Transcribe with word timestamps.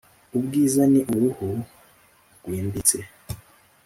ubwiza 0.37 0.81
ni 0.91 1.01
uruhu 1.13 1.47
rwimbitse 2.43 2.97